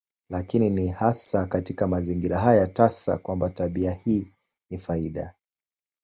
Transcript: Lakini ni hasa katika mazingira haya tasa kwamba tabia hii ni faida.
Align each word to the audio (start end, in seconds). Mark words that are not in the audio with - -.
Lakini 0.29 0.69
ni 0.69 0.87
hasa 0.87 1.45
katika 1.45 1.87
mazingira 1.87 2.39
haya 2.39 2.67
tasa 2.67 3.17
kwamba 3.17 3.49
tabia 3.49 3.91
hii 3.91 4.33
ni 4.69 4.77
faida. 4.77 5.33